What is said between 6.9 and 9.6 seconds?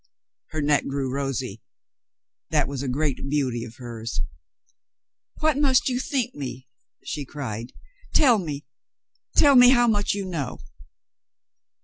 she cried. "Tell me, tell